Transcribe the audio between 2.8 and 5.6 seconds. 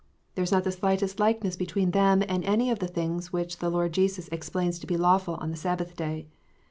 things which the Lord Jesus explains to bo lawful on the